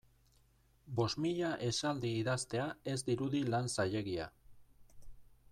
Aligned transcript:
Bost 0.99 1.19
mila 1.25 1.51
esaldi 1.67 2.13
idaztea 2.23 2.65
ez 2.95 2.99
dirudi 3.11 3.45
lan 3.57 3.71
zailegia. 3.77 4.29